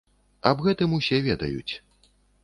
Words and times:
Аб 0.51 0.63
гэтым 0.67 0.95
усе 0.97 1.19
ведаюць. 1.27 1.73